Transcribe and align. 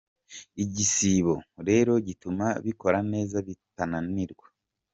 Igisibo 0.63 1.35
rero 1.67 1.91
gituma 2.07 2.45
bikora 2.65 2.99
neza 3.11 3.35
bitananirwa. 3.47 4.47